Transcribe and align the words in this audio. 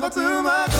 Papa 0.00 0.14
too 0.14 0.42
much. 0.42 0.79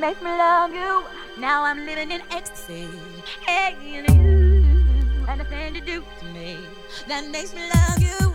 Makes 0.00 0.22
me 0.22 0.30
love 0.30 0.72
you. 0.72 1.04
Now 1.38 1.62
I'm 1.62 1.84
living 1.84 2.10
in 2.10 2.22
ecstasy. 2.30 2.88
Hey, 3.46 3.76
you, 3.84 4.02
and 5.28 5.38
the 5.38 5.44
thing 5.44 5.74
to 5.74 5.80
do 5.82 6.02
to 6.20 6.24
me 6.26 6.56
that 7.06 7.28
makes 7.28 7.54
me 7.54 7.60
love 7.60 8.00
you. 8.00 8.29